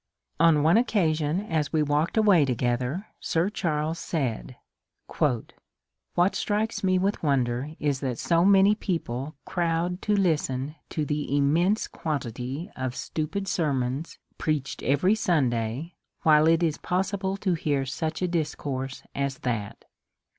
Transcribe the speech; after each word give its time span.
On 0.39 0.63
one 0.63 0.77
occasion 0.77 1.41
as 1.41 1.71
we 1.71 1.83
walked 1.83 2.17
away 2.17 2.43
together 2.43 3.05
Sir 3.19 3.51
Charles 3.51 3.99
said, 3.99 4.55
^^ 5.09 5.43
what 6.15 6.33
strikes 6.33 6.83
me 6.83 6.97
with 6.97 7.21
wonder 7.21 7.75
is 7.79 7.99
that 7.99 8.17
so 8.17 8.43
many 8.43 8.73
people 8.73 9.35
crowd 9.45 10.01
to 10.01 10.15
listen 10.15 10.73
to 10.89 11.05
the 11.05 11.37
immense 11.37 11.87
quantity 11.87 12.71
of 12.75 12.95
stupid 12.95 13.47
sermons 13.47 14.17
preached 14.39 14.81
every 14.81 15.13
Sunday 15.13 15.93
while 16.23 16.47
it 16.47 16.63
is 16.63 16.79
possible 16.79 17.37
to 17.37 17.53
hear 17.53 17.85
such 17.85 18.23
a 18.23 18.27
dis 18.27 18.55
course 18.55 19.03
as 19.13 19.37
that." 19.45 19.85